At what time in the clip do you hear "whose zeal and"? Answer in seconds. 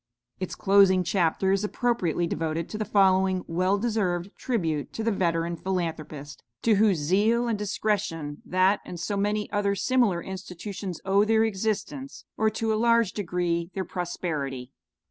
6.77-7.59